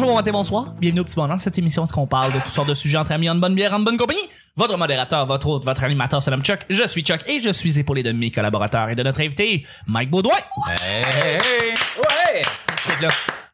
[0.00, 0.64] bonjour, bon matin, bonsoir.
[0.80, 1.38] Bienvenue au Petit Bonheur.
[1.42, 3.74] Cette émission, est-ce qu'on parle de toutes sortes de sujets entre amis, en bonne bière,
[3.74, 4.30] en bonne compagnie?
[4.56, 6.60] Votre modérateur, votre hôte, votre animateur se nomme Chuck.
[6.70, 10.10] Je suis Chuck et je suis épaulé de mes collaborateurs et de notre invité, Mike
[10.10, 10.32] Baudouin.
[10.68, 11.02] Hey.
[11.98, 12.42] Ouais!
[12.78, 13.08] C'est là.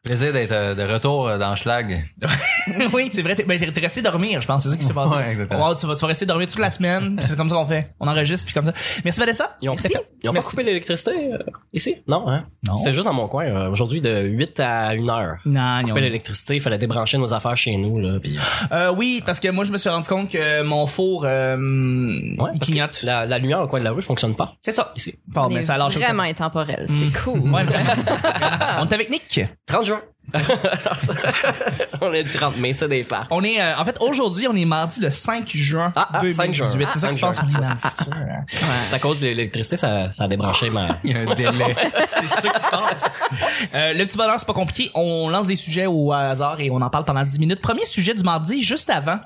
[0.07, 2.03] Plaisir d'être euh, de retour euh, dans Schlag.
[2.93, 3.35] oui, c'est vrai.
[3.35, 4.63] T'es, ben, t'es resté dormir, je pense.
[4.63, 5.15] C'est ça qui s'est passé.
[5.15, 5.75] Ouais, exactement.
[5.75, 7.15] Tu, vas, tu vas rester dormir toute la semaine.
[7.17, 7.91] puis C'est comme ça qu'on fait.
[7.99, 8.73] On enregistre puis comme ça.
[9.03, 9.55] Merci Vanessa.
[9.61, 9.89] Ils ont, Merci.
[10.23, 10.49] ils ont pas Merci.
[10.51, 11.37] coupé l'électricité euh,
[11.73, 11.95] ici?
[12.07, 12.45] Non, hein?
[12.65, 12.77] Non.
[12.77, 13.43] C'était juste dans mon coin.
[13.45, 15.37] euh, Aujourd'hui, de 8 à 1 heure.
[15.45, 15.95] Non, Coupé non.
[16.05, 18.19] l'électricité, il fallait débrancher nos affaires chez nous, là.
[18.21, 18.37] Puis,
[18.71, 21.57] euh, Euh, oui, parce que moi, je me suis rendu compte que mon four, euh,
[21.59, 23.03] il parce que clignote.
[23.03, 24.53] La, la lumière au coin de la rue fonctionne pas.
[24.61, 24.93] C'est ça.
[24.95, 25.15] Ici.
[25.27, 26.85] Bon, On mais ça vraiment intemporel.
[26.87, 27.39] C'est cool.
[27.51, 27.89] Ouais, vraiment.
[28.79, 29.41] On est avec Nick.
[29.65, 29.96] 30 juin.
[32.01, 33.27] on est le 30 mai, c'est des farces.
[33.31, 36.35] On est, euh, en fait, aujourd'hui, on est mardi le 5 juin Ah, ah, 2018.
[36.35, 36.87] 5 juin.
[36.91, 37.59] C'est ça qui se 5 passe juin.
[37.61, 38.13] dans le futur.
[38.13, 38.45] hein.
[38.89, 40.97] C'est à cause de l'électricité, ça, ça a débranché ma...
[41.03, 41.75] Il y a un délai.
[42.07, 43.17] C'est ça qui se passe.
[43.73, 44.91] Euh, le petit bonheur, c'est pas compliqué.
[44.95, 47.61] On lance des sujets au hasard et on en parle pendant 10 minutes.
[47.61, 49.19] Premier sujet du mardi, juste avant.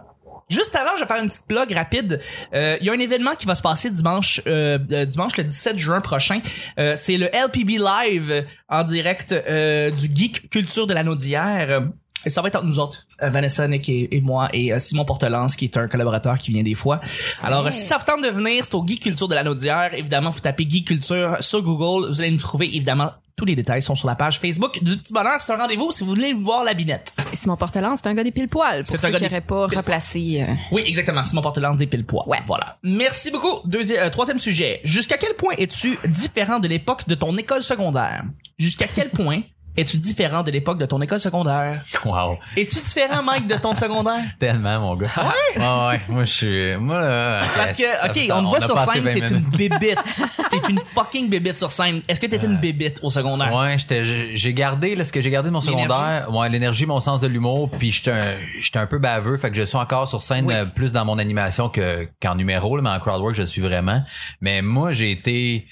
[0.49, 2.19] Juste avant, je vais faire une petite plug rapide.
[2.53, 5.43] Euh, Il y a un événement qui va se passer dimanche, euh, euh, dimanche le
[5.45, 6.41] 17 juin prochain.
[6.79, 11.83] Euh, c'est le LPB Live euh, en direct euh, du Geek Culture de l'anneau d'hier.
[12.25, 14.79] Et ça va être entre nous autres, euh, Vanessa, Nick et, et moi, et euh,
[14.79, 17.01] Simon Portelance, qui est un collaborateur qui vient des fois.
[17.41, 19.91] Alors, si ça vous tente de venir, c'est au Geek Culture de l'anneau d'hier.
[19.95, 22.67] Évidemment, vous tapez Geek Culture sur Google, vous allez nous trouver.
[22.75, 25.37] Évidemment, tous les détails sont sur la page Facebook du Petit Bonheur.
[25.41, 27.11] C'est un rendez-vous si vous voulez voir la binette.
[27.33, 29.41] Simon Portelan, c'est un gars des pile poils C'est pour un ceux gars qui n'auraient
[29.41, 30.45] pas replacé.
[30.47, 31.23] euh, Oui, exactement.
[31.23, 32.27] Simon Portelance des pile poids.
[32.29, 32.37] Ouais.
[32.45, 32.77] Voilà.
[32.83, 33.61] Merci beaucoup.
[33.67, 34.79] Deuxième, euh, troisième sujet.
[34.83, 38.21] Jusqu'à quel point es-tu différent de l'époque de ton école secondaire?
[38.59, 39.41] Jusqu'à quel point
[39.77, 41.81] es-tu différent de l'époque de ton école secondaire?
[42.05, 42.37] Wow.
[42.57, 44.21] Es-tu différent, Mike, de ton secondaire?
[44.39, 45.07] Tellement, mon gars.
[45.17, 45.61] Ouais?
[45.61, 46.01] Ouais, ouais.
[46.09, 49.11] Moi, je suis, moi, là, Parce que, ok, ça- on te voit sur scène, 20
[49.13, 49.99] t'es une bébite.
[50.49, 52.01] t'es une fucking bébite sur scène.
[52.07, 53.53] Est-ce que t'étais une bébite au secondaire?
[53.53, 54.03] Ouais, j'étais,
[54.35, 56.27] j'ai- gardé, là, ce que j'ai gardé de mon secondaire.
[56.31, 59.55] Ouais, l'énergie, mon sens de l'humour, puis j'étais un, j'étais un peu baveux, fait que
[59.57, 60.53] je suis encore sur scène Oui.
[60.55, 64.03] euh, plus dans mon animation que, qu'en numéro, là, mais en crowdwork, je suis vraiment.
[64.41, 65.65] Mais moi, j'ai été,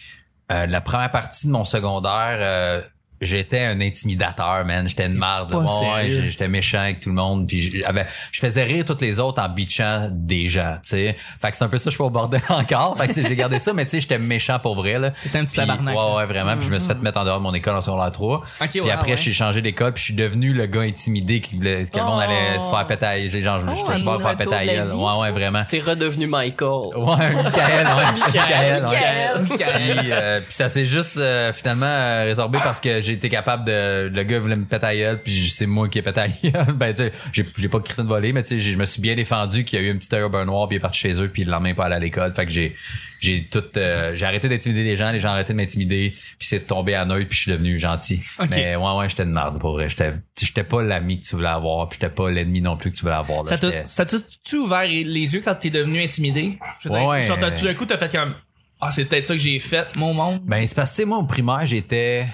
[0.52, 2.82] euh, la première partie de mon secondaire, euh,
[3.22, 4.88] J'étais un intimidateur, man.
[4.88, 5.20] J'étais une.
[5.20, 7.48] Pas Ouais, j'étais méchant avec tout le monde.
[7.48, 11.16] Puis j'avais, je faisais rire toutes les autres en bitchant des gens, tu sais.
[11.42, 12.98] Fait que c'est un peu ça, je fais au bordel encore.
[12.98, 15.12] Fait que j'ai gardé ça, mais tu sais, j'étais méchant pour vrai, là.
[15.24, 16.56] T'étais un petit Puis, tabarnak, Ouais, ouais, vraiment.
[16.56, 18.42] Puis je me suis fait mettre en dehors de mon école en secondaire 3.
[18.70, 19.18] puis ouais, après, ouais.
[19.18, 22.22] j'ai changé d'école, puis je suis devenu le gars intimidé qui voulait, que le monde
[22.22, 23.06] allait se faire péter.
[23.06, 24.88] à- Genre, Oh, j'étais un super faire retour péter à de la gueule.
[24.92, 25.64] vie, Ouais, ouais, vraiment.
[25.68, 26.70] T'es redevenu Michael.
[26.70, 29.42] Ouais, Michael, ouais, Michael, ouais.
[29.50, 29.98] Michael.
[30.00, 33.66] Puis, euh, puis ça s'est juste euh, finalement euh, résorbé parce que j'ai été capable
[33.66, 36.28] de le gars voulait me péter à gueule puis c'est moi qui ai pété à
[36.28, 36.74] gueule.
[36.76, 36.96] ben
[37.34, 39.80] j'ai j'ai pas crissé de voler mais tu sais je me suis bien défendu qu'il
[39.80, 41.52] y a eu un petit beurre noir puis il est parti chez eux puis le
[41.52, 42.34] lendemain pas allé à l'école.
[42.34, 42.76] Fait que j'ai
[43.20, 46.36] j'ai tout euh, j'ai arrêté d'intimider les gens, les gens ont arrêté de m'intimider puis
[46.48, 48.22] c'est tombé à neutre puis je suis devenu gentil.
[48.40, 48.48] Ok.
[48.52, 51.48] Mais ouais ouais, j'étais une merde pour vrai, j'étais j'étais pas l'ami que tu voulais
[51.50, 53.44] avoir puis j'étais pas l'ennemi non plus que tu voulais avoir.
[53.44, 53.58] là.
[53.86, 56.58] Ça t'a-tu ouvert les yeux quand t'es devenu intimidé?
[56.80, 57.24] Je Ouais.
[57.24, 58.36] genre, t'as- tout d'un coup, t'as fait comme,
[58.82, 60.42] ah, c'est peut-être ça que j'ai fait, mon monde?
[60.46, 62.26] Ben c'est parce que moi au primaire j'étais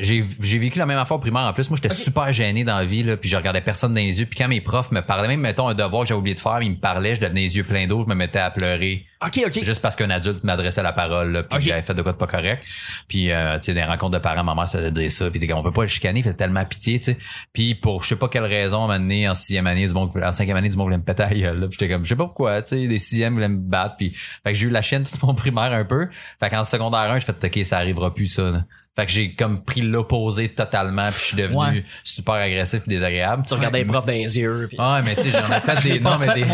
[0.00, 1.70] j'ai vécu la même affaire au primaire en plus.
[1.70, 4.26] Moi j'étais super gêné dans la vie là puis je regardais personne dans les yeux.
[4.26, 6.60] Puis quand mes profs me parlaient même mettons un devoir que j'avais oublié de faire
[6.62, 9.06] ils me parlaient je devenais les yeux pleins d'eau je me mettais à pleurer.
[9.24, 9.64] Ok, ok.
[9.64, 12.26] juste parce qu'un adulte m'adressait la parole là, puis j'avais fait de quoi de pas
[12.26, 12.62] correct.
[13.08, 15.46] Puis euh, tu sais des rencontres de parents ma mère ça dire ça puis t'es
[15.46, 17.18] comme on peut pas le chicaner il fait tellement pitié tu sais.
[17.52, 19.94] Puis pour je sais pas quelle raison à un moment donné en sixième année du
[19.94, 21.68] monde en cinquième année du monde voulait me péter à gueule là.
[21.68, 24.10] Puis j'étais comme je sais pas pourquoi tu sais des sixièmes voulaient me battre puis
[24.10, 26.08] fait que j'ai eu la chienne tout mon primaire un peu.
[26.38, 28.64] Fait qu'en secondaire 1 je fait ok ça arrivera plus ça là.
[28.96, 31.84] Fait que j'ai comme pris l'opposé totalement puis je suis devenu Ouais.
[32.02, 34.66] super agressif et désagréable Tu regardais les profs dans les yeux.
[34.68, 36.46] puis- ouais mais tu sais j'en ai fait des non mais des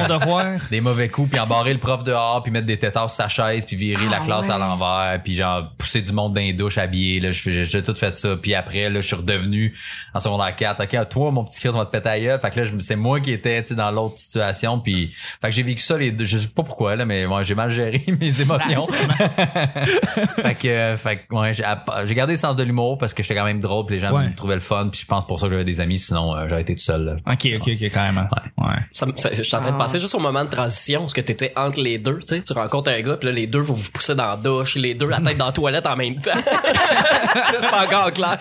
[0.71, 3.65] des mauvais coups puis embarrer le prof dehors puis mettre des tétards sur sa chaise
[3.65, 6.79] puis virer la Ah classe à l'envers puis genre pousser du monde dans les douches
[6.79, 9.75] habillé là j'ai tout fait ça puis après là je suis redevenu
[10.15, 12.41] en secondaire 4 OK à toi mon petit Chris on va te péter à gueule.
[12.41, 15.55] fait que là c'est moi qui étais tu sais dans l'autre situation puis fait que
[15.55, 18.41] j'ai vécu ça les deux je sais pas pourquoi là mais j'ai mal géré mes
[18.41, 18.87] émotions
[20.43, 21.65] fait que euh, fait que ouais j'ai
[22.05, 24.13] j'ai gardé le sens de l'humour parce que j'étais quand même drôle puis les gens
[24.13, 24.29] Ouais.
[24.29, 26.47] me trouvaient le fun puis je pense pour ça que j'avais des amis sinon euh,
[26.49, 27.33] j'aurais été tout seul là.
[27.33, 28.27] Ok, ok, ok, carrément.
[28.59, 28.75] Ouais.
[28.93, 29.85] Ça, me- ça- je suis en train de Ah.
[29.85, 32.53] penser juste au moment de transition, parce que t'étais entre les deux, tu sais, tu
[32.53, 35.09] rencontres un gars, puis là, les deux, vous vous poussez dans la douche, les deux,
[35.09, 36.31] la tête dans la toilette en même temps.
[37.61, 38.39] c'est pas encore clair.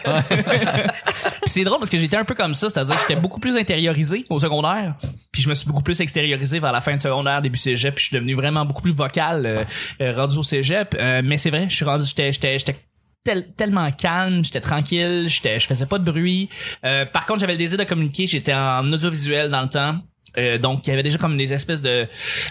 [1.41, 3.55] Puis c'est drôle parce que j'étais un peu comme ça, c'est-à-dire que j'étais beaucoup plus
[3.57, 4.95] intériorisé au secondaire,
[5.31, 8.03] puis je me suis beaucoup plus extériorisé vers la fin de secondaire, début cégep, puis
[8.03, 9.63] je suis devenu vraiment beaucoup plus vocal euh,
[10.01, 10.95] euh, rendu au cégep.
[10.99, 12.75] Euh, mais c'est vrai, je suis rendu, j'étais, j'étais, j'étais
[13.23, 16.49] tel- tellement calme, j'étais tranquille, j'étais, je faisais pas de bruit.
[16.85, 19.95] Euh, par contre, j'avais le désir de communiquer, j'étais en audiovisuel dans le temps.
[20.37, 22.07] Euh, donc il y avait déjà comme des espèces de,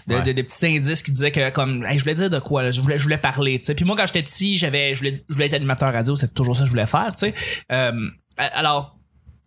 [0.06, 0.22] de, Ouais.
[0.22, 2.70] de- des petits indices qui disaient que comme hey, je voulais dire de quoi là,
[2.70, 5.24] je voulais je voulais parler tu sais puis moi quand j'étais petit j'avais je voulais
[5.26, 7.34] je voulais être animateur radio c'est toujours ça que je voulais faire tu sais
[7.72, 8.98] euh, alors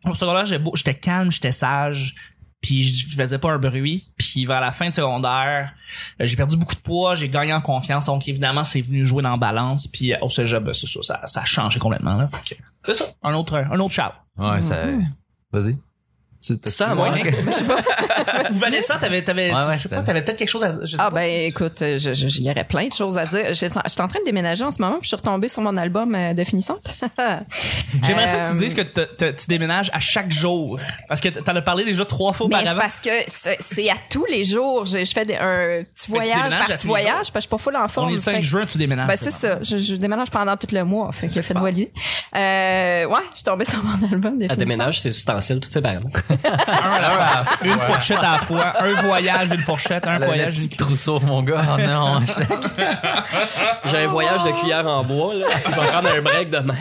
[0.06, 2.16] Au secondaire, j'étais calme, j'étais sage,
[2.64, 4.08] puis je faisais pas un bruit.
[4.18, 5.74] Puis vers la fin de secondaire,
[6.20, 9.22] euh, j'ai perdu beaucoup de poids, j'ai gagné en confiance, donc évidemment, c'est venu jouer
[9.22, 9.86] dans la balance.
[9.88, 12.16] Puis euh, au cégep, ben, c'est ça, ça, ça a changé complètement.
[12.16, 14.02] Là, Fait que c'est ça, un autre, un autre shout.
[14.38, 14.86] Ouais, ça.
[15.52, 15.78] Vas-y.
[16.46, 17.22] Tu t'as- Ça, moi, Ouais.
[18.52, 20.92] Ou Vanessa, t'avais, t'avais, Ouais, ouais, je sais pas, t'avais peut-être quelque chose à je
[20.92, 21.16] sais Ah pas.
[21.18, 23.54] ben écoute, euh, je- je- il y aurait plein de choses à dire.
[23.54, 25.78] J'étais j'étais en train de déménager en ce moment, puis je suis retombée sur mon
[25.78, 26.84] album euh, de finissante.
[28.06, 30.80] J'aimerais ça que tu Euh, dises que te- te- tu déménages à chaque jour.
[31.08, 32.80] Parce que t'en as parlé déjà trois fois auparavant.
[32.80, 34.86] parce que c'est c'est à tous les jours.
[34.86, 37.58] Je, je fais des- un petit voyage par petit voyage parce que je suis pas
[37.58, 38.08] full en forme.
[38.08, 39.08] On est le 5 Fait que- juin, tu déménages.
[39.08, 39.60] Ben c'est ça.
[39.62, 41.12] Je, je déménage pendant tout le mois.
[41.14, 41.92] Fait que C'est fait voilier.
[42.36, 44.40] Euh, ouais, je suis tombée sur mon album.
[44.40, 44.58] de À finissante.
[44.58, 45.98] déménage, c'est ustensiles, tout séparé.
[47.64, 51.44] Une fourchette à la fois, un voyage d'une fourchette, un Le voyage d'une trousseau, mon
[51.44, 51.62] gars.
[51.74, 52.22] Oh non.
[53.86, 55.48] J'ai un voyage de cuillère en bois, là.
[55.66, 56.76] Je vais prendre un break demain.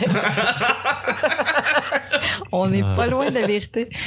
[2.51, 3.89] On n'est pas loin de la vérité.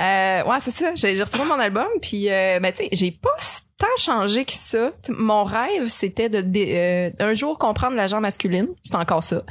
[0.00, 0.90] Euh, ouais, c'est ça.
[0.96, 3.30] J'ai j'ai retrouvé mon album, puis euh, ben, tu sais, j'ai pas
[3.78, 4.90] tant changé que ça.
[5.08, 8.68] Mon rêve, c'était de, euh, un jour comprendre la genre masculine.
[8.82, 9.42] C'est encore ça.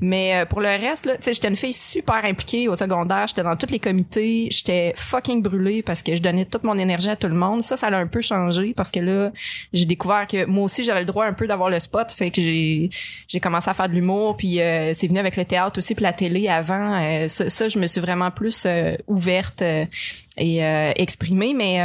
[0.00, 3.26] Mais euh, pour le reste, là, j'étais une fille super impliquée au secondaire.
[3.26, 4.48] J'étais dans tous les comités.
[4.50, 7.62] J'étais fucking brûlée parce que je donnais toute mon énergie à tout le monde.
[7.62, 9.32] Ça, ça a un peu changé parce que là,
[9.72, 12.10] j'ai découvert que moi aussi, j'avais le droit un peu d'avoir le spot.
[12.12, 12.90] Fait que j'ai
[13.28, 16.02] j'ai commencé à faire de l'humour, puis euh, c'est venu avec le théâtre aussi, puis
[16.02, 16.96] la télé avant.
[16.98, 19.86] Euh, ça, ça, je me suis vraiment plus euh, ouverte euh,
[20.36, 20.60] et
[20.96, 21.80] exprimée, mais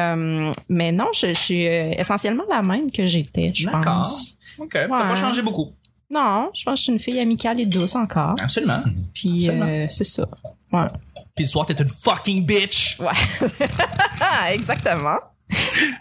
[0.69, 1.67] mais non, je, suis
[1.97, 3.81] essentiellement la même que j'étais, je D'accord.
[3.83, 4.35] pense.
[4.59, 5.73] Ok, t'as pas changé beaucoup.
[6.09, 8.35] Non, je pense que je suis une fille amicale et douce encore.
[8.39, 8.81] Absolument.
[9.13, 9.67] Puis Absolument.
[9.67, 10.27] euh, c'est ça.
[10.71, 10.87] Ouais.
[11.35, 12.99] Puis le soir, t'es une fucking bitch.
[12.99, 13.57] Ouais.
[14.53, 15.17] exactement.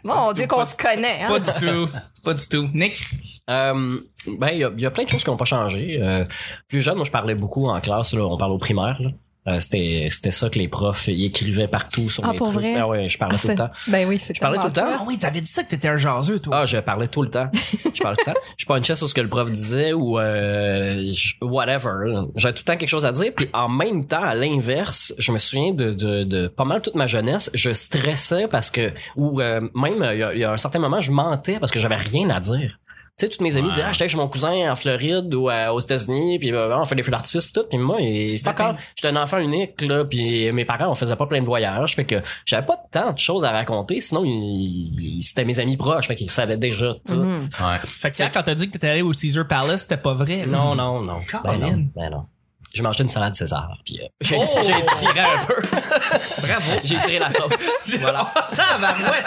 [0.05, 1.23] Mon Dieu qu'on se connaît.
[1.23, 1.29] Hein?
[1.29, 1.89] Pas du tout.
[2.23, 2.69] Pas du tout.
[2.75, 3.03] Nick?
[3.51, 3.99] Euh,
[4.39, 5.99] ben, il y a, il y a plein de choses qui n'ont pas changé.
[6.01, 6.25] Euh,
[6.69, 8.15] plus jeune, moi, je parlais beaucoup en classe.
[8.15, 9.01] Là, on parle au primaire.
[9.01, 9.11] Là.
[9.46, 12.61] Euh, c'était c'était ça que les profs ils écrivaient partout sur Ah, les pour trucs.
[12.61, 12.75] vrai?
[12.76, 13.70] Ben ouais, je parlais Ah, tout le temps.
[13.88, 14.87] Ben oui, c'est Je parlais tout le temps.
[14.88, 16.61] Ah oui, t'avais dit ça que t'étais un jaseux, toi.
[16.62, 17.50] Ah, je parlais tout le temps.
[17.94, 18.41] Je parlais tout le temps.
[18.56, 21.06] Je punchais sur ce que le prof disait ou euh,
[21.43, 22.23] whatever.
[22.37, 23.32] J'avais tout le temps quelque chose à dire.
[23.37, 26.94] Puis en même temps, à l'inverse, je me souviens de, de, de pas mal toute
[26.94, 30.52] ma jeunesse, je stressais parce que ou euh, même il y, a, il y a
[30.52, 32.79] un certain moment, je mentais parce que j'avais rien à dire.
[33.17, 33.75] Tu sais, toutes mes amis Ouais.
[33.75, 36.85] disaient, ah, j'étais chez mon cousin en Floride ou euh, aux États-Unis, puis euh, on
[36.85, 38.61] fait des feux d'artifice pis tout, puis moi, et fuck
[38.97, 42.05] j'étais un enfant unique, là, puis mes parents, on faisait pas plein de voyages, fait
[42.05, 46.09] que j'avais pas tant de choses à raconter, sinon, ils- ils- c'était mes amis proches,
[46.09, 47.15] fait qu'ils savaient déjà tout.
[47.15, 47.39] Mhm.
[47.61, 47.79] Ouais.
[47.85, 50.45] Fait que quand t'as dit que t'étais allé au Caesar Palace, c'était pas vrai?
[50.49, 51.19] Non, non, non.
[51.45, 52.25] Ben non, ben non.
[52.75, 54.47] Je mangeais une salade César, puis euh, j'ai Oh!
[54.56, 55.55] j'ai tiré un peu.
[55.62, 56.73] Bravo.
[56.82, 57.71] j'ai tiré la sauce.
[58.00, 58.26] voilà.
[58.53, 59.25] Tabarouette.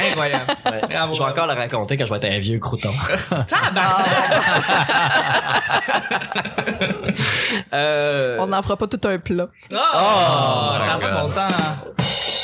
[0.00, 0.44] Incroyable.
[0.64, 0.80] Ouais.
[0.88, 1.12] Bravo.
[1.12, 2.94] Je vais encore la raconter quand je vais être un vieux crouton.
[3.48, 4.42] Tabarouette.
[7.72, 9.46] Euh, On n'en fera pas tout un plat.
[9.72, 11.20] Oh, ça my a pas de God.
[11.22, 11.52] bon sens.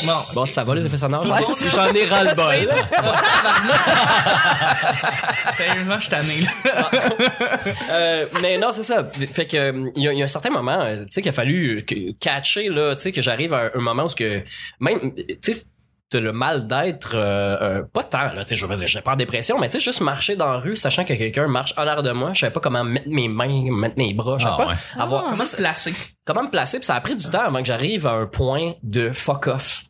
[0.05, 0.13] Bon.
[0.35, 1.25] Bon, ça va les effets sonores.
[1.29, 1.87] Ouais, J'en- c'est ça.
[1.89, 2.75] J'en ai ras le bol.
[5.57, 6.51] Sérieusement, je suis tanné, là.
[7.91, 9.09] Euh, mais non, c'est ça.
[9.33, 11.23] Fait que euh, il y, a- il y a un certain moment, euh, tu sais,
[11.23, 14.09] qu'il a fallu que- catcher là, tu sais, que j'arrive à un, un moment où
[14.09, 14.43] ce que
[14.81, 15.63] même, tu sais.
[16.09, 19.03] T'as le mal d'être euh, euh, pas tant là tu sais je veux dire j'étais
[19.03, 21.75] pas en dépression mais tu sais juste marcher dans la rue sachant que quelqu'un marche
[21.77, 24.45] en arrière de moi je savais pas comment mettre mes mains mettre mes bras je
[24.45, 24.77] savais Ah, pas ouais.
[25.03, 25.93] avoir Comment se placer?
[26.25, 28.75] comment me placer puis ça a pris du temps avant que j'arrive à un point
[28.85, 29.83] de fuck off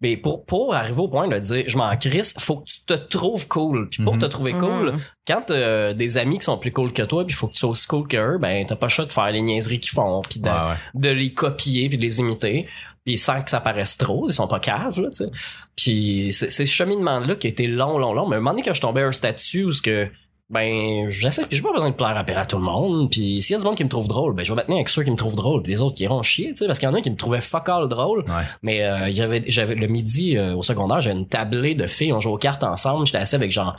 [0.00, 2.92] mais pour pour arriver au point de dire je m'en crisse faut que tu te
[2.92, 4.20] trouves cool puis pour Mhm.
[4.20, 4.98] te trouver cool Mhm.
[5.26, 7.70] quand t'as des amis qui sont plus cool que toi puis faut que tu sois
[7.70, 10.38] aussi cool qu'eux ben t'as pas le choix de faire les niaiseries qu'ils font puis
[10.40, 10.76] de, Ouais, ouais.
[10.94, 12.66] de les copier puis de les imiter
[13.04, 15.30] puis sans que ça paraisse trop ils sont pas caves là tu sais
[15.76, 18.40] puis c'est c'est ce cheminement là qui a été long long long mais à un
[18.40, 20.08] moment donné quand je tombais à un statut où ce que
[20.50, 23.52] ben j'essaie puis j'ai pas besoin de plaire à, à tout le monde puis s'il
[23.52, 25.02] y a du monde qui me trouve drôle ben je vais me tenir avec ceux
[25.02, 26.90] qui me trouvent drôle puis les autres qui iront chier tu sais parce qu'il y
[26.90, 28.44] en a qui me trouvaient fuck all drôle Ouais.
[28.62, 32.20] mais euh, avait j'avais le midi euh, au secondaire j'avais une tablée de filles on
[32.20, 33.76] jouait aux cartes ensemble j'étais assis avec genre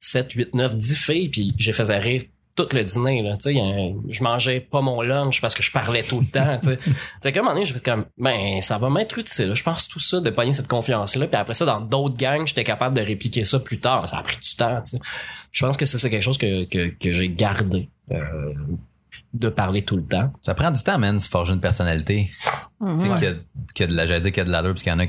[0.00, 2.22] 7 8 9 10 filles puis les faisais rire
[2.64, 5.70] tout le dîner là tu sais euh, je mangeais pas mon lunch parce que je
[5.72, 6.78] parlais tout le temps tu sais.
[7.22, 9.88] Fait qu'à un moment donné je fais comme ben ça va m'être utile je pense
[9.88, 12.96] tout ça de pogner cette confiance là puis après ça dans d'autres gangs j'étais capable
[12.96, 14.98] de répliquer ça plus tard ça a pris du temps tu sais.
[15.52, 18.52] Je pense que c'est ça quelque chose que que, que j'ai gardé euh,
[19.34, 20.32] de parler tout le temps.
[20.40, 22.30] Ça prend du temps, man, se forger une personnalité.
[22.80, 23.34] Tu sais, qu'il y a-
[23.74, 24.94] qu'il y a de la, j'allais dire qu'il y a de l'allure, parce qu'il y
[24.94, 25.06] en a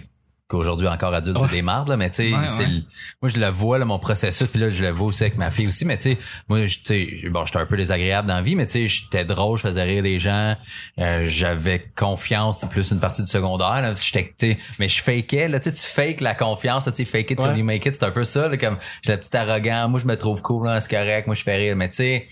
[0.49, 1.45] qu'aujourd'hui encore adultes, Ouais.
[1.47, 2.81] c'est des mardes, là, mais tu sais, Ouais, ouais.
[3.21, 5.51] moi, je le vois, là, mon processus, puis là, je le vois aussi avec ma
[5.51, 6.17] fille aussi, mais tu sais,
[6.49, 9.23] moi, tu sais, bon, j'étais un peu désagréable dans la vie, mais tu sais, j'étais
[9.25, 10.55] drôle, je faisais rire les gens,
[10.97, 15.59] euh, j'avais confiance, plus une partie du secondaire, là, j'étais, tu mais je fakeais, là,
[15.59, 18.03] tu sais, tu fakes la confiance, tu sais, fake it till you make it, c'est
[18.05, 20.81] un peu ça, là, comme, j'ai la petite arrogant, moi, je me trouve cool, là,
[20.81, 22.25] c'est correct, moi, je fais rire, mais tu sais,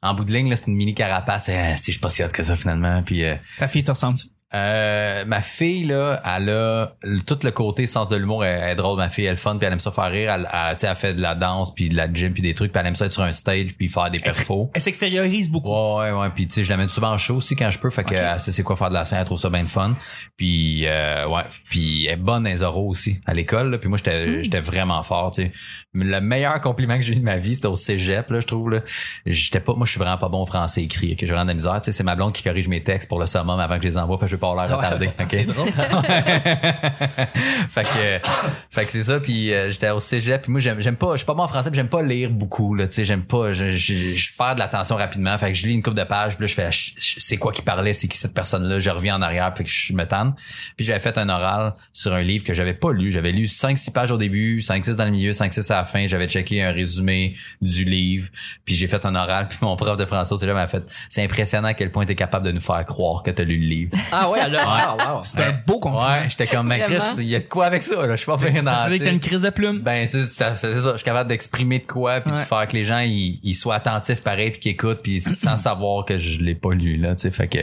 [0.00, 2.24] en bout de ligne, là, c'est une mini carapace, euh, si je suis pas si
[2.24, 4.28] hot que ça, finalement, puis euh, Ta fille te ressemble-tu?
[4.54, 8.70] Euh, ma fille là, elle a le- tout le côté sens de l'humour elle, elle
[8.70, 10.74] est drôle ma fille elle est fun puis elle aime ça faire rire elle, elle,
[10.74, 12.80] tu sais, elle fait de la danse puis de la gym puis des trucs puis
[12.80, 15.68] elle aime ça être sur un stage puis faire des perfos Elle s'extériorise beaucoup.
[15.68, 16.30] Ouais, ouais, ouais.
[16.30, 17.90] Puis, tu sais, je l'amène souvent en show aussi quand je peux.
[17.90, 19.18] Fait que, sait c'est quoi faire de la scène.
[19.18, 19.96] Elle trouve ça bien de fun.
[20.36, 21.42] Puis, euh, ouais.
[21.68, 23.78] Puis, elle est bonne dans les oraux aussi, à l'école.
[23.78, 25.52] Puis moi, j'étais, j'étais vraiment fort, tu sais.
[25.94, 28.70] Le meilleur compliment que j'ai eu de ma vie, c'était au cégep, là, je trouve,
[28.70, 28.80] là.
[29.26, 31.50] J'étais pas, moi, je suis vraiment pas bon au français écrit, que j'ai vraiment de
[31.50, 31.80] la misère.
[31.80, 33.88] Tu sais, c'est ma blonde qui corrige mes textes pour le summum avant que je
[33.88, 35.08] les envoie parce que pas l'air retardé.
[35.08, 35.26] OK?
[35.28, 35.68] C'est drôle.
[37.70, 38.28] fait que
[38.70, 41.18] fait que c'est ça puis euh, j'étais au cégep puis moi j'aime j'aime pas je
[41.18, 43.70] suis pas bon en français j'aime pas lire beaucoup là tu sais j'aime pas je,
[43.70, 46.44] je, je perds de l'attention rapidement fait que je lis une couple de pages puis
[46.44, 49.22] là je fais c'est quoi qui parlait c'est qui cette personne là je reviens en
[49.22, 50.34] arrière fait que je me tanne
[50.76, 53.78] puis j'avais fait un oral sur un livre que j'avais pas lu j'avais lu 5
[53.78, 56.28] 6 pages au début 5 6 dans le milieu 5 6 à la fin j'avais
[56.28, 58.28] checké un résumé du livre
[58.64, 61.22] puis j'ai fait un oral puis mon prof de français au cégep m'a fait c'est
[61.22, 63.96] impressionnant à quel point t'es capable de nous faire croire que t'as lu le livre
[64.12, 65.20] Ah ouais, alors, ah, wow.
[65.24, 66.06] C'est un beau compliment.
[66.06, 68.12] Ouais, j'étais comme, mais Chris, il y a de quoi avec ça, là?
[68.12, 69.80] Je suis pas bien dans, Tu que t'as une crise de plume?
[69.80, 70.92] ben, c'est ça, c'est ça.
[70.92, 72.38] Je suis capable d'exprimer de quoi, puis Ouais.
[72.40, 75.56] de faire que les gens, ils, ils soient attentifs pareil, puis qu'ils écoutent, puis sans
[75.56, 77.58] savoir que je l'ai pas lu, là, tu sais, fait que,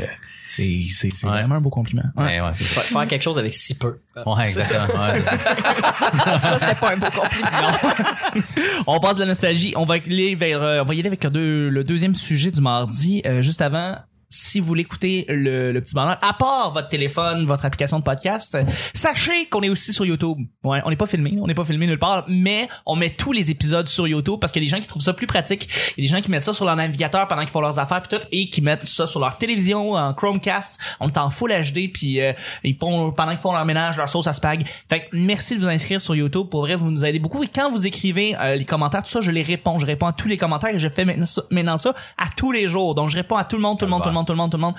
[0.47, 1.31] C'est, c'est, c'est Ouais.
[1.33, 2.03] vraiment un beau compliment.
[2.15, 2.25] Ouais.
[2.25, 3.97] ouais, ouais, c'est Faire quelque chose avec si peu.
[4.27, 5.01] Ouais, exactement.
[5.03, 6.39] Ouais, c'est ça.
[6.39, 8.03] Ça, c'était pas un beau compliment.
[8.87, 9.73] On passe de la nostalgie.
[9.75, 12.51] On va aller vers, euh, on va y aller avec le, deux- le deuxième sujet
[12.51, 13.21] du mardi.
[13.25, 13.95] Euh, juste avant,
[14.29, 18.57] si vous l'écoutez le, le petit bonheur, à part votre téléphone, votre application de podcast,
[18.93, 20.37] sachez qu'on est aussi sur YouTube.
[20.63, 23.31] Ouais, on n'est pas filmé, on n'est pas filmé nulle part, mais on met tous
[23.31, 25.69] les épisodes sur YouTube parce qu'il y a des gens qui trouvent ça plus pratique.
[25.97, 27.79] Il y a des gens qui mettent ça sur leur navigateur pendant qu'ils font leurs
[27.79, 30.79] affaires puis tout, et qui mettent ça sur leur télévision en Chromecast.
[30.99, 34.09] On est en Full HD puis euh, ils font pendant qu'ils font leur ménage, leur
[34.09, 34.67] sauce à spag.
[34.89, 36.47] Fait que merci de vous inscrire sur YouTube.
[36.49, 37.43] Pour vrai, vous nous aidez beaucoup.
[37.43, 39.79] Et quand vous écrivez euh, les commentaires, tout ça, je les réponds.
[39.79, 42.95] Je réponds à tous les commentaires et je fais maintenant ça, à tous les jours.
[42.95, 44.61] Donc je réponds à tout le monde, tout le monde, tout le monde, tout le
[44.61, 44.75] monde.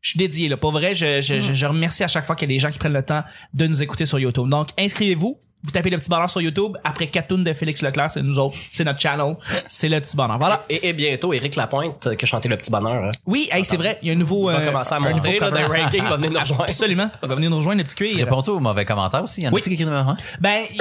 [0.00, 0.56] Je suis dédié là.
[0.56, 2.70] Pour vrai, je, je, je, je remercie à chaque fois qu'il y a des gens
[2.70, 4.48] qui prennent le temps de nous écouter sur YouTube.
[4.48, 5.38] Donc inscrivez-vous.
[5.64, 6.76] Vous tapez le petit bonheur sur YouTube.
[6.84, 8.54] Après Catoon de Félix Leclerc, c'est nous autres.
[8.70, 9.34] C'est notre channel.
[9.66, 10.38] C'est le petit bonheur.
[10.38, 10.64] Voilà.
[10.70, 13.06] Et, et bientôt, Éric Lapointe, euh, qui a chanté Le Petit Bonheur.
[13.06, 13.10] hein.
[13.26, 13.98] Oui, hey, c'est vrai.
[14.00, 14.48] Il y a un nouveau.
[14.50, 15.50] Il va euh, commencer à un monter, nouveau là, cover.
[15.50, 16.62] dans le ranking, il va venir nous rejoindre.
[16.62, 17.10] Absolument.
[17.24, 18.16] Il va venir nous rejoindre le petit cuir.
[18.18, 19.40] Réponds-tu aux mauvais commentaires aussi?
[19.42, 19.58] Y en Oui.
[19.60, 20.16] a-tu qui écrivent hein?
[20.38, 20.80] Ben, il-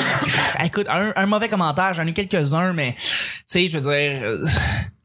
[0.63, 3.03] écoute, un, un mauvais commentaire, j'en ai eu quelques-uns, mais tu
[3.47, 4.96] sais, je veux dire, euh, il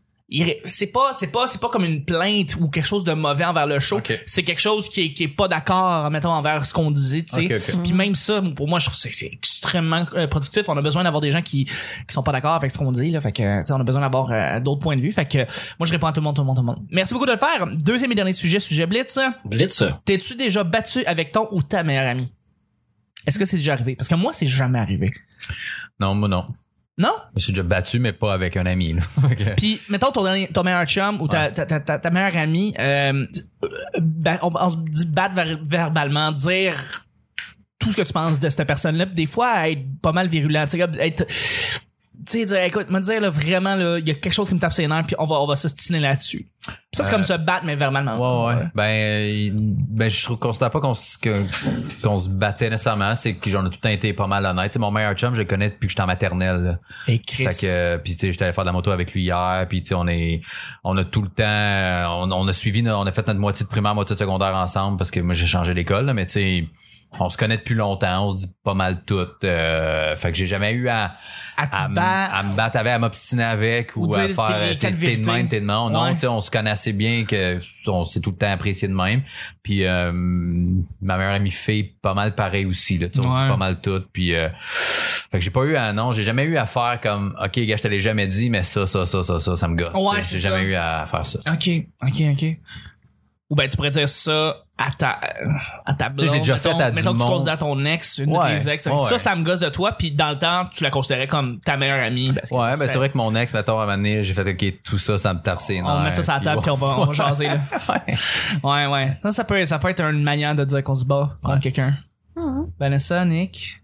[0.64, 3.66] c'est pas, c'est pas, c'est pas comme une plainte ou quelque chose de mauvais envers
[3.66, 3.96] le show.
[4.26, 7.34] C'est quelque chose qui est, qui est pas d'accord, mettons, envers ce qu'on disait, tu
[7.34, 7.46] sais.
[7.82, 10.68] Puis même ça, pour moi, je trouve que c'est- extrêmement euh, productif.
[10.68, 11.72] On a besoin d'avoir des gens qui, qui
[12.08, 13.20] sont pas d'accord avec ce qu'on dit, là.
[13.20, 15.12] Fait que, tu sais, on a besoin d'avoir euh, d'autres points de vue.
[15.12, 15.38] Fait que,
[15.78, 16.84] moi, je réponds à tout le monde, tout le monde, tout le monde.
[16.90, 17.66] Merci beaucoup de le faire.
[17.76, 19.18] Deuxième et dernier sujet, sujet Blitz.
[19.44, 19.84] Blitz.
[20.04, 22.28] T'es-tu déjà battu avec ton ou ta meilleure amie?
[23.26, 23.94] Est-ce que c'est déjà arrivé?
[23.94, 25.08] Parce que moi, c'est jamais arrivé.
[26.00, 26.46] Non, moi non.
[27.02, 27.10] Non?
[27.30, 29.02] Je me suis déjà battu, mais pas avec un ami, là.
[29.56, 32.72] Puis, mettons ton, dernier- ton meilleur chum ou ta, ta, ta, ta, ta meilleure amie,
[32.78, 33.26] euh,
[34.00, 36.74] ba- on, on se dit battre ver- verbalement, dire
[37.80, 40.70] tout ce que tu penses de cette personne-là, des fois être pas mal virulent, tu
[40.70, 41.26] sais, comme être
[42.26, 44.54] tu sais dire écoute me dire là vraiment là il y a quelque chose qui
[44.54, 46.48] me tape ses nerfs puis on va on va s'ostiner là-dessus
[46.92, 48.62] ça c'est Euh, comme se battre mais verbalement Ouais, ouais.
[48.74, 49.50] Ben, euh,
[49.88, 51.16] ben, je trouve, considère pas qu'on se,
[52.02, 53.14] qu'on se battait nécessairement.
[53.16, 54.70] C'est que j'en ai tout le temps été pas mal honnête.
[54.70, 56.62] Tu sais, mon meilleur chum, je le connais depuis que j'étais en maternelle.
[56.62, 56.78] là.
[57.08, 59.22] et Chris Fait que puis tu sais j'étais allé faire de la moto avec lui
[59.22, 60.40] hier puis tu sais on est
[60.84, 63.64] on a tout le temps euh, on, on a suivi on a fait notre moitié
[63.64, 66.64] de primaire moitié de secondaire ensemble parce que moi j'ai changé d'école mais tu sais
[67.20, 69.26] on se connaît depuis longtemps, on se dit pas mal tout.
[69.44, 71.14] Euh, fait que j'ai jamais eu à,
[71.56, 75.26] À me battre avec, à m'obstiner avec ou, Ou à faire t'es- euh, t'es de
[75.30, 75.90] même, t'es de non.
[75.90, 76.12] Non, Ouais.
[76.14, 78.94] tu sais, on se connaît assez bien que on s'est tout le temps apprécié de
[78.94, 79.22] même.
[79.62, 82.98] Puis euh, ma meilleure amie fille, pas mal pareil aussi.
[82.98, 83.42] Là, tu sais, on Ouais.
[83.42, 84.02] dit pas mal tout.
[84.12, 84.48] Puis euh,
[85.30, 87.76] fait que j'ai pas eu à non, j'ai jamais eu à faire comme OK, gars,
[87.76, 89.92] je te l'ai jamais dit, mais ça, ça, ça, ça, ça, ça me gosse.
[89.94, 91.38] Ouais, j'ai jamais eu à faire ça.
[91.52, 91.68] ok
[92.02, 92.56] ok ok
[93.52, 95.20] ou ben tu pourrais dire ça à ta
[95.84, 97.24] à ta blonde Tu sais, je l'ai déjà fait mettons, à du mettons que tu
[97.26, 99.92] considères ton ex une Ouais, de tes ex ouais, ça ça me gosse de toi
[99.92, 102.86] puis dans le temps tu la considérais comme ta meilleure amie parce que Ouais, ben
[102.86, 105.18] c'est vrai que mon ex, mettons, à un moment donné, j'ai fait OK, tout ça,
[105.18, 105.84] ça me tape ses nerfs.
[105.86, 107.60] on va mettre ça sur la table puis on va, on va jaser là.
[108.08, 108.16] ouais.
[108.62, 109.18] Ouais, ouais.
[109.22, 111.60] Ça, ça peut, ça peut être une manière de dire qu'on se bat contre Ouais.
[111.60, 111.94] quelqu'un.
[112.80, 113.82] Vanessa, Nick?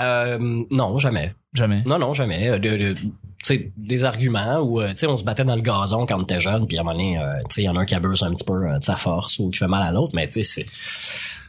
[0.00, 0.38] Euh,
[0.70, 1.34] non, jamais.
[1.52, 1.82] Jamais.
[1.84, 2.48] Non, non, jamais.
[2.48, 3.12] Euh, De, de- tu
[3.42, 6.22] sais, des arguments où euh, tu sais, on se battait dans le gazon quand on
[6.22, 7.84] était jeune, puis à un moment donné, euh, tu sais, il y en a un
[7.84, 10.12] qui abuse un petit peu euh, de sa force ou qui fait mal à l'autre,
[10.14, 10.66] mais tu sais, c'est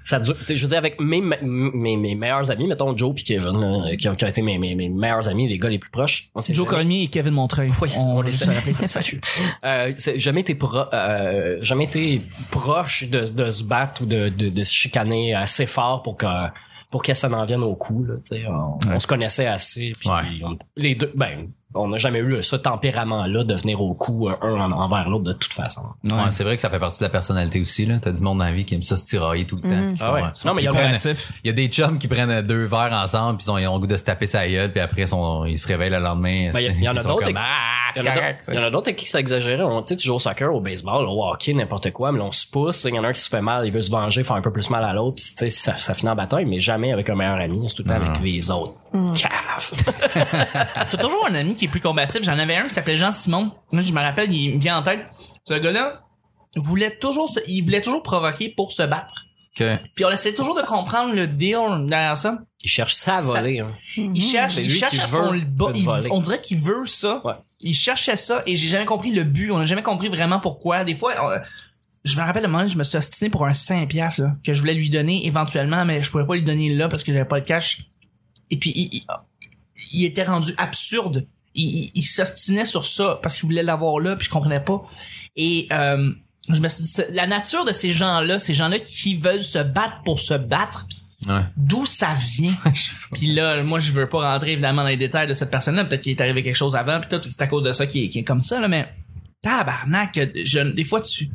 [0.05, 3.15] ça dure, tu sais, je veux dire avec mes, mes, mes meilleurs amis, mettons Joe
[3.15, 5.69] puis Kevin, là, qui, ont, qui ont été mes, mes, mes meilleurs amis, les gars
[5.69, 6.29] les plus proches.
[6.35, 7.71] On Joe jamais- Cormier et Kevin Montreuil.
[7.81, 8.75] Oui, on, on les se rappeler.
[8.87, 9.21] Salut.
[9.65, 12.21] Euh, c'est jamais été pro, euh, jamais été
[12.51, 16.25] proche de, de se battre ou de, de, de se chicaner assez fort pour que
[16.91, 19.93] pour que ça n'en vienne au coup là, tu sais, on, on se connaissait assez
[19.97, 20.21] puis Ouais.
[20.43, 24.35] on- les deux ben on n'a jamais eu ce tempérament-là de venir au coup euh,
[24.41, 25.81] un en- envers l'autre de toute façon.
[26.03, 27.97] Ouais, c'est vrai que ça fait partie de la personnalité aussi, là.
[28.01, 29.93] T'as du monde dans la vie qui aime ça se tirailler tout le temps.
[29.95, 30.21] qui Ah sont, ouais.
[30.45, 30.71] Non, mais il y a.
[31.43, 33.73] Il y a des chums qui prennent deux verres ensemble puis ils ont, ils ont
[33.75, 35.99] le goût de se taper sa gueule puis après ils, sont- ils se réveillent le
[35.99, 36.51] lendemain.
[36.53, 38.45] Ben, il y a- il y en a d'autres Ah, c'est correct.
[38.49, 39.63] il y en a d'autres avec qui ça exagérait.
[39.63, 42.25] On, tu sais, tu joues au soccer, au baseball, au hockey, n'importe quoi, mais là,
[42.25, 42.83] on se pousse.
[42.85, 44.41] Il y en a un qui se fait mal, il veut se venger, faire un
[44.41, 45.15] peu plus mal à l'autre.
[45.15, 47.65] Puis, tu sais, ça, ça finit en bataille, mais jamais avec un meilleur ami.
[47.69, 48.73] C'est tout le temps avec les autres.
[49.19, 49.73] Caf.
[50.73, 52.21] T'as toujours un ami qui est plus combatif.
[52.23, 53.51] J'en avais un qui s'appelait Jean Simon.
[53.71, 55.01] Moi, je me rappelle, il me vient en tête.
[55.45, 55.99] Ce gars-là
[56.55, 59.25] voulait toujours, se- il voulait toujours provoquer pour se battre.
[59.95, 62.39] Puis on essaie toujours de comprendre le deal derrière ça.
[62.63, 63.59] Il cherche ça à voler.
[63.59, 63.71] Hein.
[63.97, 65.65] Il cherche, il cherche à ce qu'on le bat.
[66.11, 67.21] on dirait qu'il veut ça.
[67.23, 67.33] Ouais.
[67.63, 69.51] Il cherchait ça et j'ai jamais compris le but.
[69.51, 70.83] On n'a jamais compris vraiment pourquoi.
[70.83, 71.41] Des fois, on-
[72.03, 74.35] je me rappelle le moment où je me suis ostiné pour un 5 piastres, là,
[74.45, 77.13] que je voulais lui donner éventuellement, mais je pouvais pas lui donner là parce que
[77.13, 77.85] j'avais pas le cash.
[78.51, 79.03] Et puis, il, il,
[79.93, 81.25] il était rendu absurde.
[81.55, 84.83] Il, il, s'ostinait sur ça parce qu'il voulait l'avoir là puis je comprenais pas.
[85.35, 86.11] Et, euh,
[86.49, 90.01] je me suis dit, la nature de ces gens-là, ces gens-là qui veulent se battre
[90.03, 90.87] pour se battre,
[91.27, 91.43] Ouais.
[91.57, 92.53] d'où ça vient?
[93.13, 95.85] puis là, moi, je veux pas rentrer évidemment dans les détails de cette personne-là.
[95.85, 98.03] Peut-être qu'il est arrivé quelque chose avant, puis tout, c'est à cause de ça qu'il
[98.05, 98.87] est, qu'il est comme ça, là, mais
[99.41, 101.29] tabarnak, je, des fois, tu...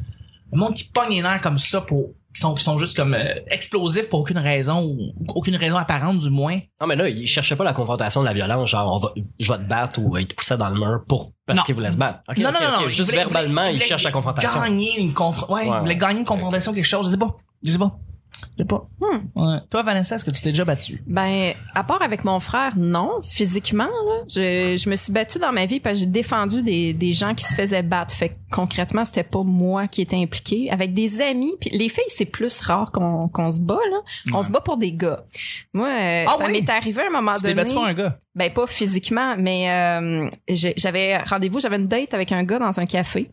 [0.50, 2.06] Le monde qui pogne les nerfs comme ça pour...
[2.34, 6.18] qui sont, qui sont juste comme euh, explosifs pour aucune raison, ou aucune raison apparente
[6.18, 6.58] du moins.
[6.80, 9.52] Non, mais là, il cherchait pas la confrontation de la violence, genre, on va, je
[9.52, 11.98] vais te battre ou il te poussait dans le mur pour, parce qu'il voulait se
[11.98, 12.20] battre.
[12.38, 12.88] Non, non, non, non.
[12.88, 14.58] Juste voulait- verbalement, voulait- il, voulait cherche la confrontation.
[14.58, 15.54] Gagner une confrontation.
[15.54, 15.98] Ouais, Ouais, il voulait ouais.
[16.00, 17.06] gagner une confrontation, quelque chose.
[17.06, 17.36] Je sais pas.
[17.62, 17.92] Je sais pas.
[18.56, 18.84] Je sais pas.
[19.36, 19.58] Ouais.
[19.70, 21.02] Toi, Vanessa, est-ce que tu t'es déjà battu?
[21.06, 23.20] Ben, à part avec mon frère, non.
[23.22, 26.92] Physiquement, là, je, je me suis battue dans ma vie parce que j'ai défendu des,
[26.92, 28.14] des gens qui se faisaient battre.
[28.14, 30.70] Fait que concrètement, c'était pas moi qui étais impliquée.
[30.70, 33.98] Avec des amis, puis les filles, c'est plus rare qu'on qu'on se bat, là.
[34.32, 34.42] On Ouais.
[34.44, 35.24] se bat pour des gars.
[35.72, 36.52] Moi, euh, Ah ça oui?
[36.52, 37.62] m'est arrivé à un moment Tu t'es donné.
[37.62, 38.18] battu pour un gars?
[38.34, 42.86] Ben pas physiquement, mais euh, j'avais rendez-vous, j'avais une date avec un gars dans un
[42.86, 43.30] café.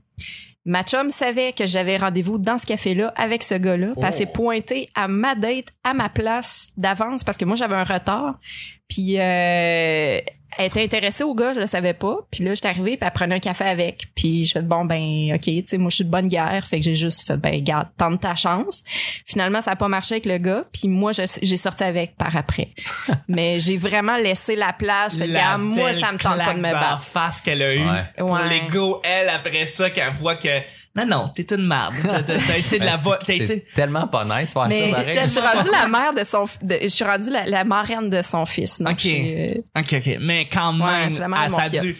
[0.65, 3.93] Ma chum savait que j'avais rendez-vous dans ce café-là avec ce gars-là.
[3.95, 7.75] Puis elle s'est pointée à ma date, à ma place d'avance parce que moi j'avais
[7.75, 8.39] un retard.
[8.87, 10.19] Puis euh,
[10.57, 12.17] elle était intéressée au gars, je le savais pas.
[12.31, 14.05] Puis là j'étais arrivée, puis elle prenait un café avec.
[14.15, 16.77] Puis je fais bon ben ok, tu sais moi je suis de bonne guerre, fait
[16.77, 18.83] que j'ai juste fait ben garde, tente ta chance.
[19.25, 22.35] Finalement ça a pas marché avec le gars, puis moi je- j'ai sorti avec par
[22.35, 22.69] après.
[23.27, 25.13] Mais j'ai vraiment laissé la place.
[25.15, 27.01] Je fais La moi ça me tente pas de me battre.
[27.01, 27.85] face qu'elle a eu.
[27.85, 28.03] Ouais.
[28.17, 28.47] Pour Ouais.
[28.49, 30.59] l'ego, elle, après ça, qu'elle voit que,
[30.95, 31.93] non, non, t'es une merde.
[32.03, 34.97] T'as, t'as- t'as essayé de la vo- t'as été, tellement pas nice faire Mais ça
[34.97, 35.13] pareil.
[35.21, 38.21] je suis rendue la mère de son, de- je suis rendue la, la marraine de
[38.21, 38.79] son fils.
[38.79, 38.99] Donc Ok.
[39.01, 40.17] j'ai- ok, ok.
[40.21, 41.95] Mais quand Ouais, même, mon ça dû-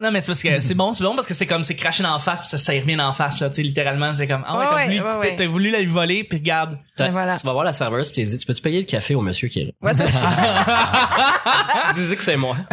[0.00, 2.02] Non, mais c'est parce que c'est bon, c'est bon parce que c'est comme, c'est craché
[2.02, 4.26] dans la face puis ça, ça y revient en face, là, tu sais, littéralement, c'est
[4.26, 5.36] comme, ah ouais, Ouais, t'as ouais, voulu, ouais, couper- ouais.
[5.36, 6.78] t'as voulu la lui voler puis regarde.
[6.96, 7.36] T'as- voilà.
[7.36, 9.48] Tu vas voir la serveuse puis tu dis, tu peux-tu payer le café au monsieur
[9.48, 9.70] qui est là?
[9.82, 10.04] Ouais, c'est-
[11.94, 12.56] Dis-y que c'est moi.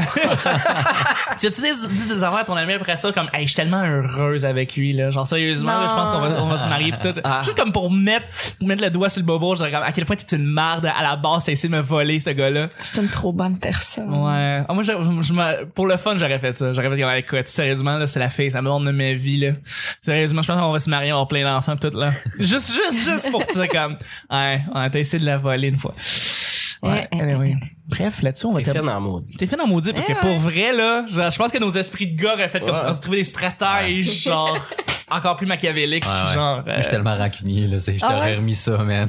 [1.37, 3.55] Tu as-tu des- dit des affaires à ton ami après ça comme, hey, je suis
[3.57, 5.09] tellement heureuse avec lui, là.
[5.09, 7.13] Genre, sérieusement, là, je pense qu'on va, on va se marier pis tout.
[7.25, 7.41] Ah.
[7.43, 8.25] Juste comme pour mettre,
[8.61, 11.03] mettre le doigt sur le bobo, genre, comme, à quel point t'es une merde à
[11.03, 12.69] la base, t'as essayé de me voler, ce gars-là.
[12.81, 14.09] je suis une trop bonne personne.
[14.13, 14.63] Ouais.
[14.67, 16.71] Ah, moi, je, je me- pour le fun, j'aurais fait ça.
[16.73, 19.37] J'aurais fait, comme, écoute, sérieusement, là, c'est la fille, ça me donne de ma vie,
[19.37, 19.51] là.
[20.03, 22.13] Sérieusement, je pense qu'on va se marier, avoir plein d'enfants, pis tout, là.
[22.39, 23.97] juste, juste, juste pour ça, comme,
[24.31, 25.91] ouais, ouais, t'as essayé de la voler une fois.
[26.83, 27.55] Ouais, Eh, eh, anyway.
[27.87, 29.35] Bref, là-dessus, on va T'es fait dans maudit.
[29.35, 31.71] T'es fait dans maudit parce Eh que pour vrai là, genre, je pense que nos
[31.71, 32.91] esprits de gars auraient fait comme Ouais.
[32.91, 34.57] ont trouvé des stratèges genre
[35.11, 36.33] encore plus Ouais, ouais.
[36.33, 37.79] genre Moi, je suis euh, tellement rancunier, là.
[37.79, 38.35] c'est- Je Ah t'aurais ouais?
[38.37, 39.07] remis ça, man.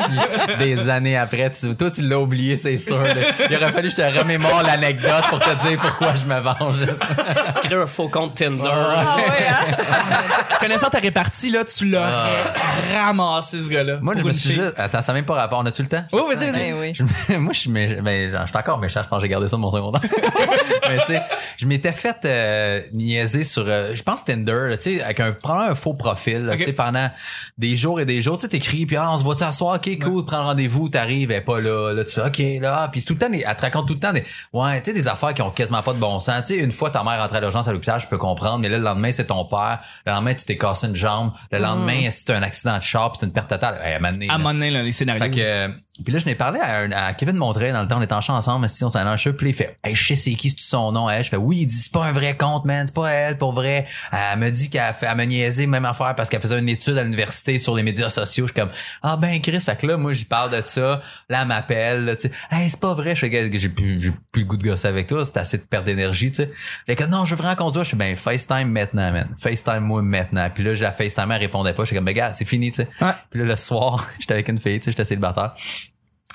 [0.58, 1.50] Des années après.
[1.50, 3.02] Tu, toi, tu l'as oublié, c'est sûr.
[3.02, 3.14] là.
[3.50, 6.84] Il aurait fallu que je te remémore l'anecdote pour te dire pourquoi je me venge.
[7.64, 8.62] Crée un faux compte Tinder.
[8.64, 10.56] Ah ouais, hein?
[10.60, 12.42] connaissant ta répartie là, tu l'aurais
[12.94, 13.98] ramassé ce gars-là.
[14.00, 14.74] Moi, je me suis juste...
[14.76, 15.58] Attends, ça n'a même pas rapport.
[15.58, 16.04] On a-tu le temps?
[16.12, 16.68] Oh, vas-y, vas-y.
[16.68, 16.92] Eh oui.
[16.94, 19.02] Je moi, je suis, mé- ben, genre, je suis encore méchant.
[19.02, 20.02] Je pense que j'ai gardé ça de mon secondaire.
[20.88, 21.22] mais tu sais,
[21.56, 25.31] je m'étais fait euh, niaiser sur, euh, je pense Tinder, là, tu sais, avec un,
[25.32, 27.08] prendre un faux profil, là, tu sais, pendant
[27.58, 29.76] des jours et des jours, tu sais, t'écris, puis ah, on se voit-tu à soir,
[29.76, 33.00] ok, cool, prends rendez-vous, t'arrives, elle est pas là, là, tu fais, ok, là, puis
[33.00, 35.08] c'est tout le temps, elle te raconte tout le temps des, ouais, tu sais, des
[35.08, 36.44] affaires qui ont quasiment pas de bon sens.
[36.46, 38.68] Tu sais, une fois ta mère rentre à l'urgence à l'hôpital, je peux comprendre, mais
[38.68, 42.08] là, le lendemain, c'est ton père, le lendemain, tu t'es cassé une jambe, le lendemain,
[42.10, 43.80] c'est un accident de char, puis c'est une perte totale.
[43.82, 45.22] Hey, à un moment donné, là, les scénarios.
[45.24, 45.68] fait que, euh,
[46.02, 48.14] puis là, je n'ai parlé à, un- à Kevin Montreuil dans le temps, on était
[48.14, 50.16] en chant ensemble, mais si on s'en allait cheveux, puis il fait, hey, je sais
[50.16, 51.22] c'est qui, c'est son nom, elle.
[51.22, 53.52] Je fais, oui, il dit, c'est pas un vrai compte, man, c'est pas elle, pour
[53.52, 53.86] vrai.
[54.10, 56.96] Elle me dit qu'elle fait, elle m'a niaisé, même affaire, parce qu'elle faisait une étude
[56.96, 58.46] à l'université sur les médias sociaux.
[58.46, 58.70] Je suis comme,
[59.02, 61.02] ah ben, Chris, fait que là, moi, j'y parle de ça.
[61.28, 63.14] Là, elle m'appelle, là, tu sais, hey, c'est pas vrai.
[63.14, 65.58] Je fais, Gars, j'ai plus, j'ai plus le goût de gosser avec toi, c'est assez
[65.58, 66.44] de perdre d'énergie, tu
[66.86, 66.96] sais.
[66.96, 67.84] Que, non, je veux vraiment qu'on se voit.
[67.84, 69.28] Je fais, ben, FaceTime maintenant, man.
[69.38, 70.48] FaceTime moi maintenant.
[70.54, 71.82] Puis là, je la FaceTime, elle répondait pas.
[71.82, 72.88] Je suis comme, ben, gars, c'est fini, tu sais.
[73.02, 73.12] Ouais.
[73.30, 75.52] Puis là, le soir, j'étais avec une fille, tu sais, j'étais célibataire.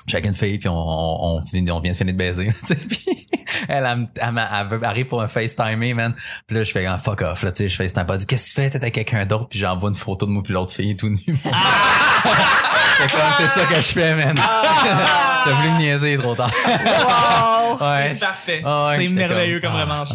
[0.08, 2.50] Check une fille, puis on, on, on, finit- on vient de finir de baiser.
[2.90, 3.28] puis
[3.68, 4.42] elle, elle, elle,
[4.72, 6.14] elle arrive pour un FaceTimer, man.
[6.46, 8.16] Puis là, je fais un fuck off, là, tu sais, je FaceTime pas.
[8.16, 8.70] Dit, qu'est-ce que tu fais?
[8.70, 9.48] T'es avec quelqu'un d'autre?
[9.48, 11.18] Puis j'envoie une photo de moi puis l'autre fille tout nu.
[11.26, 14.34] c'est comme, c'est ça que je fais, man.
[15.44, 16.50] T'as voulu me niaiser trop tard.
[16.66, 17.44] Wow.
[17.80, 18.12] Ouais.
[18.14, 18.62] C'est parfait.
[18.64, 20.02] Ah ouais, c'est merveilleux comme- comme, ah.
[20.02, 20.08] revanche.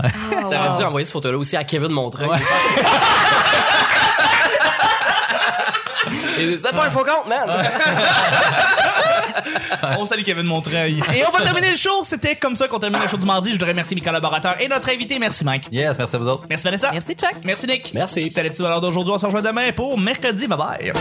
[0.49, 0.77] T'aurais wow.
[0.77, 2.27] dû envoyer cette photo-là aussi à Kevin Montreuil.
[2.27, 2.33] Et
[6.35, 7.47] C'était pas un faux compte, man!
[9.99, 11.01] On salue Kevin Montreuil.
[11.13, 12.03] Et on va terminer le show.
[12.03, 13.49] C'était comme ça qu'on termine le show du mardi.
[13.49, 15.19] Je voudrais remercier mes collaborateurs et notre invité.
[15.19, 15.67] Merci Mike.
[15.71, 16.43] Yes, merci à vous autres.
[16.49, 16.91] Merci Vanessa.
[16.91, 17.35] Merci, Chuck.
[17.43, 17.93] Merci Nick.
[17.93, 18.29] Merci.
[18.31, 19.13] C'est le petit bonheur d'aujourd'hui.
[19.13, 20.47] On se rejoint demain pour mercredi.
[20.47, 20.93] Bye bye.